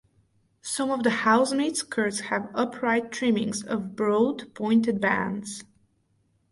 Some 0.63 0.89
of 0.89 1.03
the 1.03 1.11
housemaid 1.11 1.77
skirts 1.77 2.21
have 2.31 2.49
upright 2.55 3.11
trimmings 3.11 3.61
of 3.63 3.95
broad 3.95 4.51
pointed 4.55 4.99
bands. 4.99 5.63